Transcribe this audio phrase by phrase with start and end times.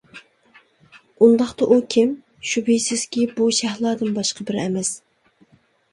[1.25, 2.15] ئۇنداقتا ئۇ كىم؟
[2.53, 4.91] شۈبھىسىزكى بۇ شەھلادىن باشقا بىرى ئەمەس.